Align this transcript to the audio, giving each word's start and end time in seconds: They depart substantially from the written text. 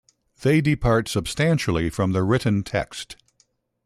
They 0.41 0.61
depart 0.61 1.07
substantially 1.09 1.91
from 1.91 2.11
the 2.11 2.23
written 2.23 2.63
text. 2.63 3.17